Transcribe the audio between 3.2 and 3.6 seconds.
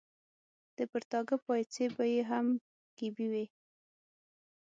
وې.